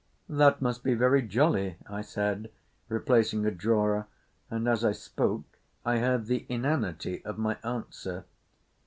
[0.29, 2.49] "That must be very jolly," I said,
[2.89, 4.07] replacing a drawer,
[4.49, 8.25] and as I spoke I heard the inanity of my answer.